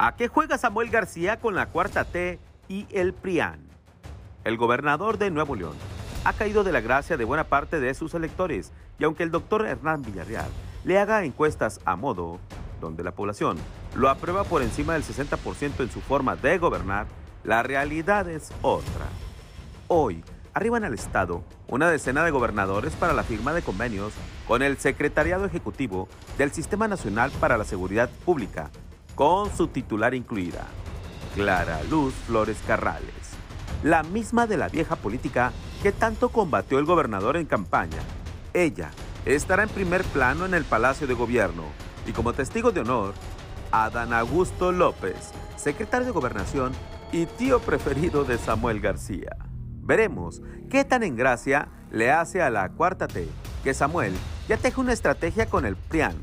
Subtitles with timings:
[0.00, 3.58] ¿A qué juega Samuel García con la cuarta T y el PRIAN?
[4.44, 5.74] El gobernador de Nuevo León
[6.22, 8.70] ha caído de la gracia de buena parte de sus electores
[9.00, 10.48] y aunque el doctor Hernán Villarreal
[10.84, 12.38] le haga encuestas a modo,
[12.80, 13.56] donde la población
[13.96, 17.08] lo aprueba por encima del 60% en su forma de gobernar,
[17.42, 19.06] la realidad es otra.
[19.88, 20.22] Hoy,
[20.54, 24.12] arriban al Estado una decena de gobernadores para la firma de convenios
[24.46, 26.06] con el Secretariado Ejecutivo
[26.36, 28.70] del Sistema Nacional para la Seguridad Pública,
[29.18, 30.68] con su titular incluida,
[31.34, 33.32] Clara Luz Flores Carrales,
[33.82, 35.50] la misma de la vieja política
[35.82, 37.98] que tanto combatió el gobernador en campaña.
[38.54, 38.92] Ella
[39.24, 41.64] estará en primer plano en el Palacio de Gobierno
[42.06, 43.12] y como testigo de honor,
[43.72, 46.70] Adán Augusto López, secretario de Gobernación
[47.10, 49.36] y tío preferido de Samuel García.
[49.80, 53.26] Veremos qué tan en gracia le hace a la cuarta T
[53.64, 54.12] que Samuel
[54.48, 56.14] ya teje una estrategia con el PRIAN.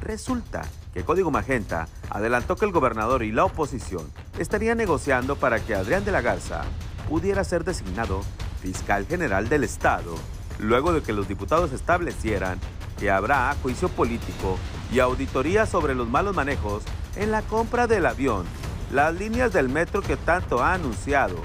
[0.00, 5.74] Resulta que Código Magenta adelantó que el gobernador y la oposición estarían negociando para que
[5.74, 6.62] Adrián de la Garza
[7.08, 8.22] pudiera ser designado
[8.60, 10.14] fiscal general del Estado,
[10.58, 12.58] luego de que los diputados establecieran
[12.98, 14.58] que habrá juicio político
[14.92, 16.82] y auditoría sobre los malos manejos
[17.16, 18.44] en la compra del avión,
[18.92, 21.36] las líneas del metro que tanto ha anunciado,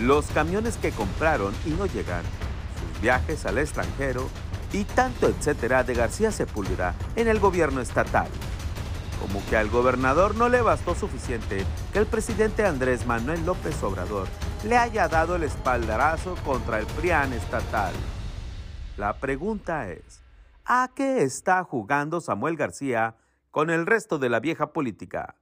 [0.00, 2.22] los camiones que compraron y no llegan,
[2.80, 4.28] sus viajes al extranjero
[4.72, 8.28] y tanto etcétera de García Sepúlveda en el gobierno estatal.
[9.22, 14.26] Como que al gobernador no le bastó suficiente que el presidente Andrés Manuel López Obrador
[14.64, 17.94] le haya dado el espaldarazo contra el PRIAN estatal.
[18.96, 20.24] La pregunta es,
[20.64, 23.14] ¿a qué está jugando Samuel García
[23.52, 25.36] con el resto de la vieja política?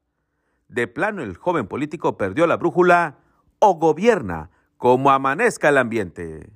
[0.69, 3.17] ¿De plano el joven político perdió la brújula
[3.61, 6.53] o gobierna como amanezca el ambiente?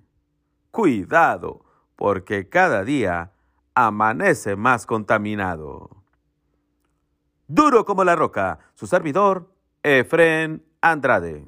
[0.70, 1.64] Cuidado,
[1.96, 3.32] porque cada día
[3.74, 6.03] amanece más contaminado.
[7.54, 9.48] Duro como la roca, su servidor,
[9.84, 11.46] Efren Andrade.